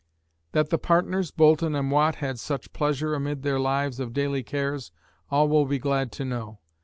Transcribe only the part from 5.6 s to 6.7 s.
be glad to know.